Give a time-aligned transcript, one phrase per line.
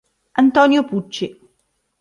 [0.41, 1.27] Antonio Pucci